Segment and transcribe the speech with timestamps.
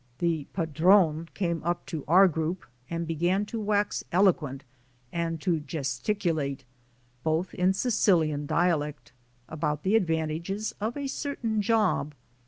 [0.17, 4.63] The "padrone" came up to our group and began to wax eloquent
[5.11, 6.63] and to gesticulate
[7.23, 9.11] (both in Sicilian dialect)
[9.47, 12.15] about the advantages of a certain job.